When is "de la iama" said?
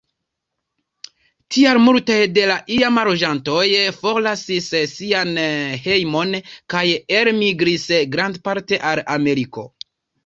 2.37-3.03